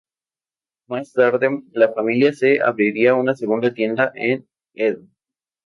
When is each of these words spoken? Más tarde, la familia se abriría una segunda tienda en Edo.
Más 0.87 1.13
tarde, 1.13 1.61
la 1.73 1.93
familia 1.93 2.33
se 2.33 2.59
abriría 2.59 3.13
una 3.13 3.35
segunda 3.35 3.71
tienda 3.71 4.11
en 4.15 4.47
Edo. 4.73 5.07